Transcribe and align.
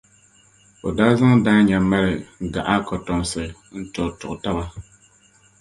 o 0.85 0.87
daa 0.97 1.13
zaŋ 1.19 1.33
daanya 1.45 1.77
mali 1.91 2.13
gaɣa 2.53 2.75
kɔtomsi 2.87 3.43
n-tuɣituɣi 3.79 4.35
taba. 4.43 4.63